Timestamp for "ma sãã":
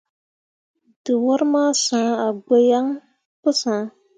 1.51-2.27